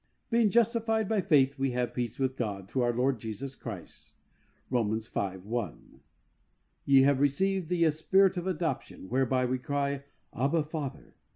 [0.31, 4.15] "Being justified by faith we have peace with God through our Lord Jesus Christ"
[4.71, 4.99] (Rom.v.
[5.15, 5.71] i)."
[6.87, 10.03] Ye have received the spirit of adoption, whereby we cry,
[10.35, 11.13] Abba, Father.